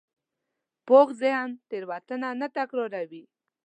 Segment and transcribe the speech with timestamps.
[0.87, 3.23] پوخ ذهن تېروتنه نه تکراروي